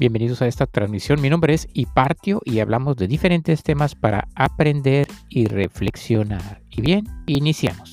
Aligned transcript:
Bienvenidos 0.00 0.40
a 0.40 0.46
esta 0.46 0.64
transmisión. 0.64 1.20
Mi 1.20 1.28
nombre 1.28 1.52
es 1.52 1.68
Hipartio 1.74 2.40
y 2.46 2.60
hablamos 2.60 2.96
de 2.96 3.06
diferentes 3.06 3.62
temas 3.62 3.94
para 3.94 4.28
aprender 4.34 5.06
y 5.28 5.44
reflexionar. 5.44 6.62
Y 6.70 6.80
bien, 6.80 7.04
iniciamos. 7.26 7.89